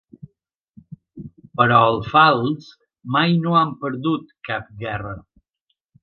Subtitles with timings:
[1.59, 2.71] Però el fals
[3.17, 5.13] mai no ha perdut cap guerra.